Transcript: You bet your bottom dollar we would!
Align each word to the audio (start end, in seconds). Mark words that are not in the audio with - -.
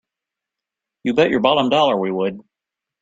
You 1.03 1.13
bet 1.13 1.29
your 1.29 1.41
bottom 1.41 1.69
dollar 1.69 1.95
we 1.95 2.09
would! 2.11 2.39